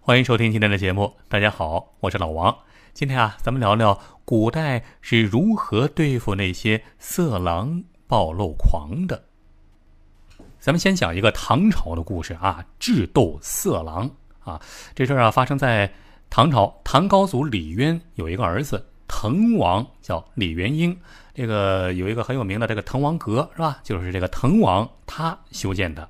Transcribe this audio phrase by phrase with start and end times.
[0.00, 2.56] 欢迎收听今天的节目，大家好，我是老王。
[2.92, 9.24] 今天啊，咱们聊聊古代是如何对付那些色狼暴露狂的。
[10.60, 14.08] 咱们先讲一个唐朝的故事啊，智斗色狼
[14.38, 14.60] 啊。
[14.94, 15.92] 这事儿啊，发生在
[16.28, 20.96] 唐朝，唐高祖李渊有一个儿子滕王，叫李元婴。
[21.32, 23.80] 这个有一个很有名的这个滕王阁，是吧？
[23.82, 26.08] 就是这个滕王他修建的。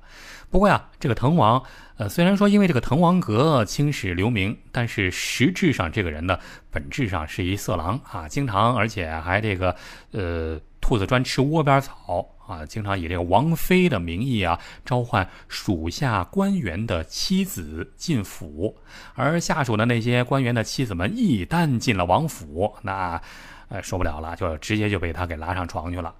[0.51, 1.63] 不过呀，这个滕王。
[1.95, 6.37] 呃，虽然说因为这个滕王阁青史留名，但是实质上这个人呢，
[6.71, 9.75] 本质上是一色狼啊，经常而且还这个，
[10.11, 18.75] 呃，兔子专吃窝边草啊，经常以这个王妃的名义啊，召唤属下官员的妻子进府，
[19.13, 23.21] 而下属的那些官员的妻子们一旦进了王府，那，
[23.69, 26.13] 呃，受不了了，就直接就被他给拉上床去了。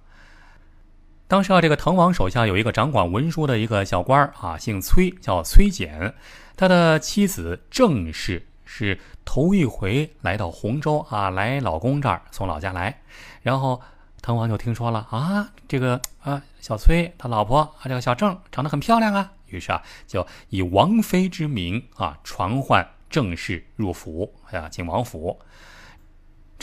[1.28, 6.14] 当时啊，这个滕王手下有一个掌管文书的一个小官啊，姓崔，叫崔简。
[6.56, 13.00] 他的妻子郑氏是头一回来到洪州啊，来老公这儿从老家来。
[13.40, 13.80] 然后
[14.20, 25.40] 滕王就听说了啊，这个啊小崔他老婆啊，这个小郑长得很漂亮啊，于是啊就以王妃之名啊传唤郑氏入府，哎呀进王府。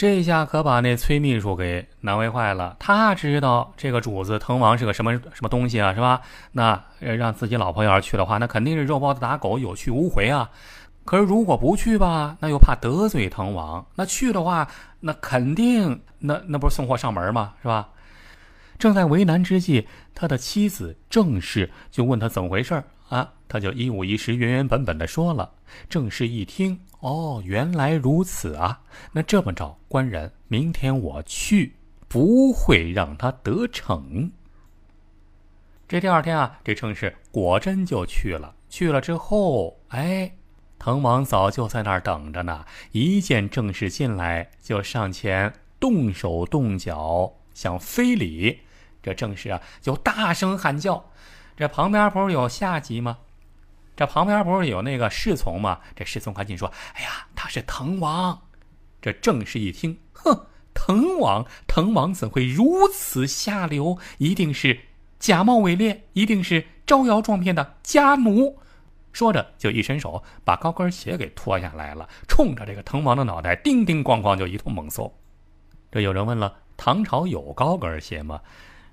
[0.00, 2.74] 这下可把那崔秘书给难为坏了。
[2.78, 6.22] 他知道这个主子滕王是个什么什么东西啊，是吧？
[6.52, 10.48] 那让自己老婆要是去的话，那肯定是肉包子打狗，有去无回啊。
[11.04, 14.66] 可是如果不去吧，那又怕得罪滕王；那去的话，
[15.00, 17.52] 那肯定那那不是送货上门吗？
[17.60, 17.90] 是吧？
[18.78, 23.28] 正在为难之际，他的妻子郑氏就问他怎么回事啊？
[23.46, 25.50] 他就一五一十、原原本本的说了。
[25.90, 26.80] 郑氏一听。
[27.00, 28.82] 哦，原来如此啊！
[29.12, 31.74] 那这么着，官人，明天我去，
[32.08, 34.30] 不会让他得逞。
[35.88, 38.54] 这第二天啊，这郑氏果真就去了。
[38.68, 40.32] 去了之后，哎，
[40.78, 42.64] 滕王早就在那儿等着呢。
[42.92, 48.60] 一见郑氏进来，就上前动手动脚，想非礼。
[49.02, 51.02] 这郑氏啊，就大声喊叫。
[51.56, 53.18] 这旁边不是有下级吗？
[53.96, 55.78] 这旁边不是有那个侍从吗？
[55.94, 58.40] 这侍从赶紧说：“哎呀，他是滕王。”
[59.02, 63.98] 这郑氏一听，哼，滕王，滕王怎会如此下流？
[64.18, 64.78] 一定是
[65.18, 68.58] 假冒伪劣，一定是招摇撞骗的家奴。
[69.12, 75.12] 说着，就一伸手把高跟鞋给脱下来了，冲着这个滕王的脑袋叮叮咣咣就一通猛揍。
[75.90, 78.40] 这有人问了：唐朝有高跟鞋吗？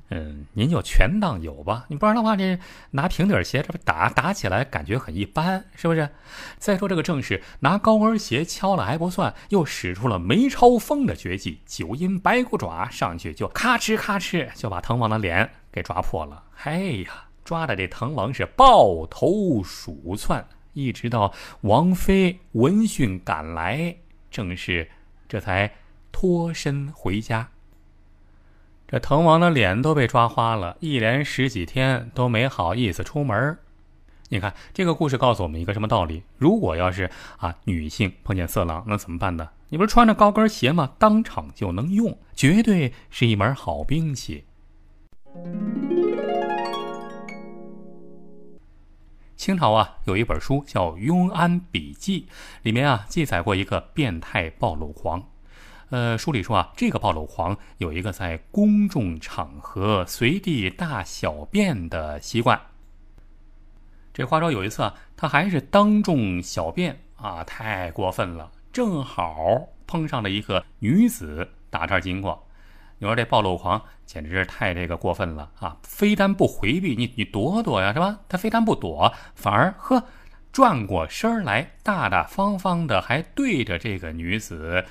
[0.09, 1.85] 嗯，您就全当有吧。
[1.89, 2.57] 你不然的话，这
[2.91, 6.09] 拿平底鞋，这不打打起来感觉很一般，是不是？
[6.57, 16.41] 再说这个正是拿高跟鞋敲了还不算，又使出了梅超风的绝技——九阴白骨爪，上去就咔哧咔哧就把滕王的脸给抓破了。
[16.63, 23.97] 哎呀，抓的这滕王是抱头鼠窜，一直到王妃闻讯赶来，
[24.31, 24.89] 正是
[25.27, 25.69] 这才
[26.13, 27.49] 脱身回家。
[28.89, 33.57] 这滕王的脸都被抓花了，一连十几天都没好意思出门。
[34.29, 36.23] 你看这个故事告诉我们一个什么道理？
[36.37, 39.49] 如果要是啊女性碰见色狼，那怎么办呢？
[39.67, 40.93] 你不是穿着高跟鞋吗？
[40.97, 44.45] 当场就能用，绝对是一门好兵器。
[49.35, 52.21] 清朝啊有一本书叫《庸安笔记》，
[52.63, 55.21] 里面啊记载过一个变态暴露狂。
[55.89, 62.59] 呃，书里说啊，这个暴露狂有一个在公众场合随地大小便的习惯。
[64.13, 68.51] 这话说有一次啊，他还是当众小便啊，太过分了。
[68.73, 72.47] 正好碰上了一个女子打这儿经过，
[72.97, 75.77] 你说这暴露狂简直是太这个过分了啊！
[75.83, 78.19] 非但不回避，你你躲躲呀，是吧？
[78.27, 80.03] 他非但不躲，反而呵
[80.51, 84.83] 转过身来，大大方方的还对着这个女子。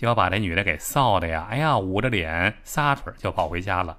[0.00, 1.46] 就要把这女的给臊的呀！
[1.50, 3.98] 哎呀，捂着脸撒腿就跑回家了。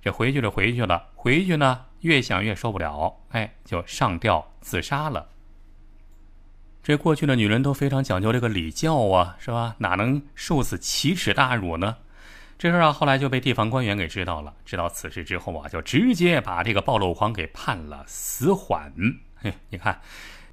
[0.00, 5.26] 这回去了，回去了，回去呢，越想越受不了，哎，就上吊自杀了。
[6.84, 9.74] 这过去的女人都非常讲究这个礼教啊，是吧？
[9.78, 11.96] 哪能受此奇耻大辱呢？
[12.56, 14.54] 这事啊，后来就被地方官员给知道了。
[14.64, 18.94] 知道此事之后啊，就直接把这个暴露狂给判了死缓。
[19.34, 20.00] 嘿， 你看。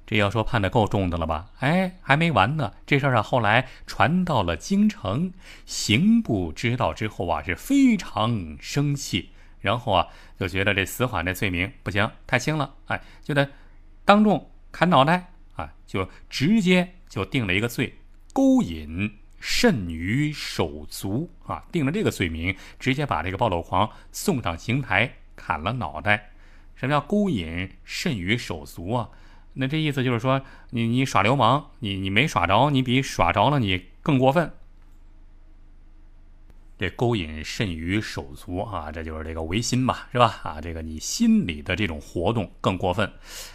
[0.08, 1.50] 这要说判的够重的了吧？
[1.58, 2.72] 哎，还没完呢。
[2.86, 5.34] 这事儿啊，后来传到了京城，
[5.66, 10.08] 刑部知道之后啊，是非常生气，然后啊，
[10.40, 13.50] 就觉得这死缓这罪名不行，太轻了，哎，就得
[14.06, 17.98] 当众砍脑袋啊，就直接就定了一个罪，
[18.32, 26.30] 勾引甚于手足啊，定了这个罪名，直接把这个暴露狂送上刑台砍了脑袋。
[26.76, 29.10] 什么叫勾引甚于手足啊？
[29.60, 30.40] 那这意思就是说，
[30.70, 34.52] 你你耍流氓，你你没耍着，你比耍着了你更过分。
[36.78, 40.40] 这勾引甚于手足啊，这就是这个违心吧，是吧？
[40.44, 43.12] 啊，这个你心里的这种活动更过分，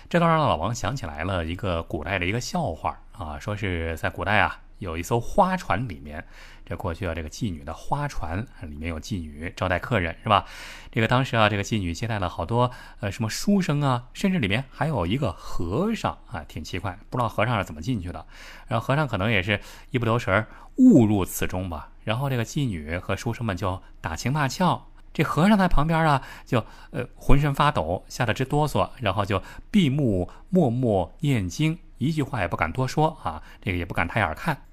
[0.09, 6.25] 这倒让老王想起来了一个古代的一个笑话啊，说是在古代啊，有一艘花船里面。
[6.65, 10.45] 这过去啊，这个妓女的花船里面有妓女招待客人，是吧？
[10.91, 18.25] 这个当时啊，这个妓女接待了好多呃什么书生啊，甚至里面还有一个和尚啊，挺奇怪，不知道和尚是怎么进去的。
[18.67, 19.59] 然后和尚可能也是
[19.91, 20.45] 一不留神
[20.77, 21.89] 误入此中吧。
[22.03, 34.65] 然后这个妓女和书生们就打情骂俏，这和尚在旁边啊，就呃浑身发抖，吓得直哆嗦，然后就闭目默默念经，一句话也不敢多说啊，这个也不敢抬眼看。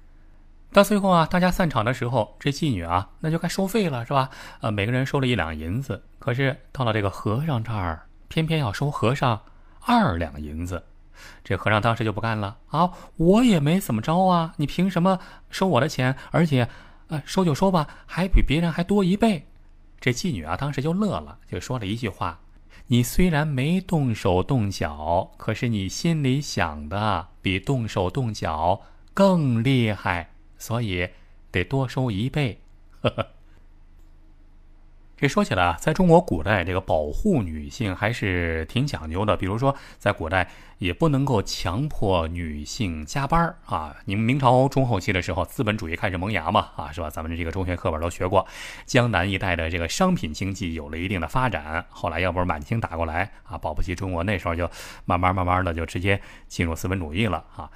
[0.73, 4.29] 到最后啊，大家散场的时候，这妓女啊，那就该收费了，是吧？
[4.61, 6.01] 呃，每个人收了一两银子。
[6.17, 9.41] 可是到了这个和尚这儿，偏偏要收和尚
[9.81, 10.81] 二两银子。
[11.43, 12.89] 这和尚当时就不干了啊！
[13.17, 15.19] 我也没怎么着啊，你凭什么
[15.49, 16.15] 收我的钱？
[16.31, 16.67] 而且，
[17.09, 19.45] 呃，收就收吧，还比别人还多一倍。
[19.99, 22.39] 这妓女啊，当时就乐了，就说了一句话
[22.87, 28.81] ：“你虽然没动手动脚，可是你心里想的比动手动脚
[29.13, 30.29] 更厉害。”
[30.61, 31.09] 所以
[31.51, 32.61] 得多收一倍。
[33.01, 33.27] 呵呵
[35.17, 39.37] 这说起来啊，在中国古代，这个保护女性还是挺讲究的。
[39.37, 40.49] 比如说，在古代
[40.79, 43.95] 也不能够强迫女性加班啊。
[44.05, 47.07] 你们明朝中后期的时候，资本主义开始萌芽嘛，啊，是吧？
[47.07, 48.47] 咱们这个中学课本都学过，
[48.87, 51.85] 江南一带的这个商品经济有了一定的发展。
[51.89, 54.67] 后来要不是满清打过来啊，保不齐中国那时候就
[55.05, 57.69] 慢慢慢慢的就直接进入资本主义了啊。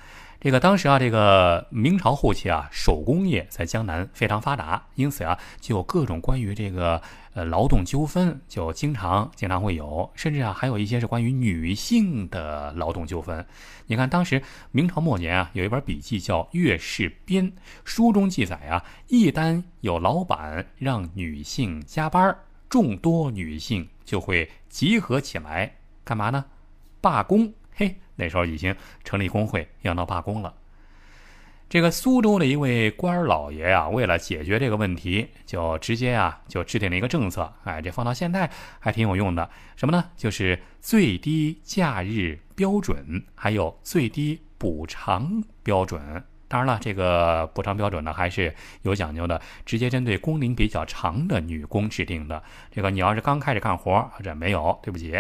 [0.46, 7.02] 这个当时啊，这个明朝后期啊，手工业在江南非常发达，因此啊，就有各种关于这个
[7.34, 13.44] 呃劳动纠纷，就经常经常会有，甚至啊，还有一些是关于女性的劳动纠纷。
[13.88, 14.40] 你看，当时
[14.70, 17.52] 明朝末年啊，有一本笔记叫《月事编》，
[17.84, 22.38] 书中记载啊，一旦有老板让女性加班，
[22.70, 26.46] 众多女性就会集合起来，干嘛呢？
[27.02, 27.52] 罢工。
[28.16, 30.54] 那时候已经成立工会，要闹罢工了。
[31.68, 37.52] 这个苏州的一位官老爷啊，为了解决这个问题，就直接啊就制定了一个政策。
[37.64, 39.50] 哎，这放到现在还挺有用的。
[39.76, 40.12] 什么呢？
[40.16, 46.24] 就是最低假日标准，还有最低补偿标准。
[46.48, 48.54] 当然了，这个补偿标准呢还是
[48.84, 52.42] 有讲究的，直接针对工龄比较长的女工制定的。
[52.72, 55.20] 这个你要是刚开始干活，这没有，对不起。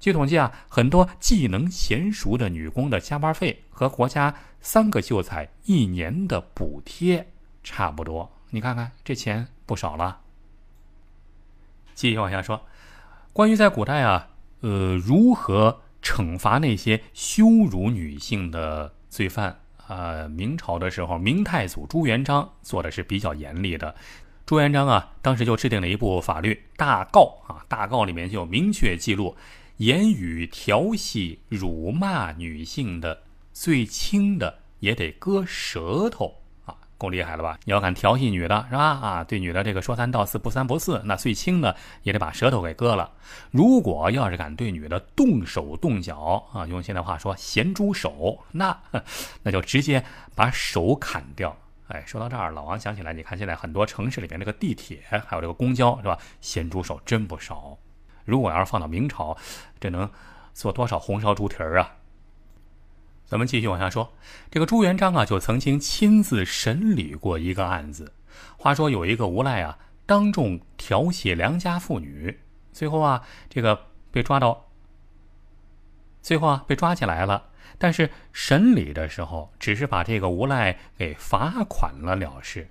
[0.00, 7.28] 据统计啊，很多技能娴熟的女工的加班费和国家三个秀才一年的补贴
[7.62, 8.32] 差不多。
[8.48, 10.20] 你看看这钱不少了。
[11.94, 12.62] 继续往下说，
[13.34, 14.30] 关于在古代啊，
[14.60, 20.26] 呃，如何惩罚那些羞辱女性的罪犯啊？
[20.28, 23.94] 明朝的时候，明太祖朱元璋做的是比较严厉的。
[24.46, 29.36] 朱元璋啊，当时就制定了一部法律《大诰》啊，《大诰》里面就明确记录。
[29.80, 33.22] 言语调戏、辱骂女性的，
[33.54, 36.36] 最轻的也得割舌头
[36.66, 37.58] 啊，够厉害了吧？
[37.64, 38.82] 你要敢调戏女的，是吧？
[38.82, 43.10] 啊，对女的这个说三道四、不三不四，那最轻的也得把舌头给割了。
[43.50, 48.78] 如果要是敢对女的动手动脚啊，用现在话说，咸猪手，那
[49.42, 51.56] 那就直接把手砍掉。
[51.88, 56.18] 哎，说到这儿，老王想起来，你看现在很多城市里面这个地铁，还有这个公交，是吧？
[56.42, 57.78] 咸猪手真不少。
[58.30, 59.36] 如果要是放到明朝，
[59.80, 60.08] 这能
[60.54, 61.96] 做多少红烧猪蹄儿啊？
[63.26, 64.12] 咱们继续往下说，
[64.50, 68.12] 这个朱元璋啊，就曾经亲自审理过一个案子。
[68.56, 72.40] 话说有一个无赖啊，当众调戏良家妇女，
[72.72, 74.66] 最后啊，这个被抓到，
[76.22, 77.48] 最后啊被抓起来了。
[77.78, 82.68] 但是审理的时候，只是把这个无赖给罚款了了事。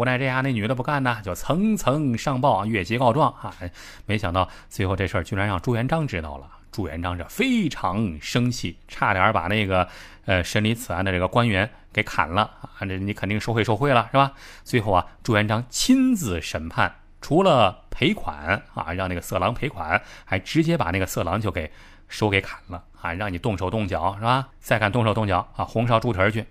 [0.00, 3.54] 无奈这下那女的不干呢，就层层上报，越级告状啊！
[4.06, 6.48] 没想到最后这事儿居然让朱元璋知道了。
[6.72, 9.86] 朱元璋这非常生气，差点把那个
[10.24, 12.80] 呃审理此案的这个官员给砍了啊！
[12.80, 14.32] 这你肯定受贿受贿了是吧？
[14.64, 16.90] 最后啊，朱元璋亲自审判，
[17.20, 21.70] 除了赔款啊，让那个色狼赔款，还直接把那个色狼就给
[22.08, 23.12] 手给砍了啊！
[23.12, 24.48] 让你动手动脚是吧？
[24.60, 26.46] 再敢动手动脚啊，红烧猪蹄去！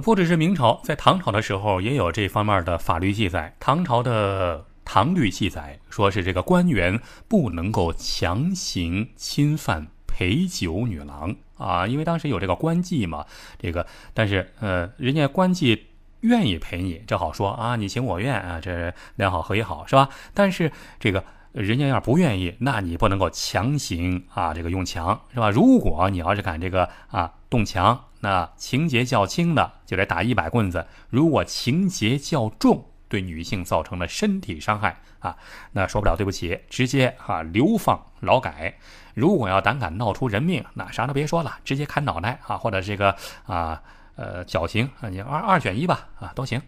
[0.00, 3.54] 不只是明朝，在唐朝的时候也有这方面的法律记载。
[3.60, 13.24] 唐朝的《唐律》记载，说是这个官员不能够强行侵犯陪酒女郎啊，因为当时有这个官妓嘛。
[13.56, 15.78] 这个，但是呃，人家官妓
[16.20, 20.08] 愿意陪你，这好说啊，你情我愿啊，这良好合也好是吧？
[20.34, 21.22] 但是这个
[21.62, 25.50] 人家要是不愿意，那你不能够强行啊，这个用强是吧？
[25.50, 30.80] 如果你要是敢这个啊动强，那情节较轻的就得打一百棍子；
[31.10, 35.36] 如果情节较重，对女性造成了身体伤害啊，
[35.70, 38.76] 那说不了对不起，直接啊流放劳改。
[39.14, 43.14] 如果要胆敢闹出人命，那啥都别说了，直接砍脑袋啊，或者这个
[43.46, 43.80] 啊
[44.16, 46.60] 呃绞刑啊，你二二选一吧啊都行。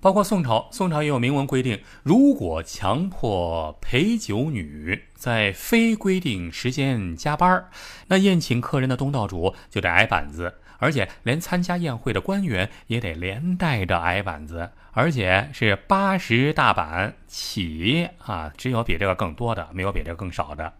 [0.00, 7.68] 包括宋朝，宋朝也有明文规定，如果强迫陪酒女在非规定时间加班
[8.08, 20.72] 那宴请客人的东道主就得挨板子，而且连参加宴会的官员也得连带着挨板子，而且是八十大板起啊，只有比这个更多的，没有比这个更少的。